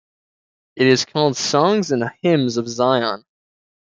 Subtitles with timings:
[0.75, 3.23] It is called Songs and Hymns of Zion.